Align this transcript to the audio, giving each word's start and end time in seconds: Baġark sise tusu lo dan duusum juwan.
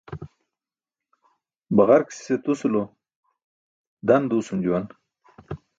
Baġark 1.75 2.07
sise 2.15 2.35
tusu 2.43 2.67
lo 2.73 2.83
dan 4.07 4.23
duusum 4.29 4.59
juwan. 4.65 4.85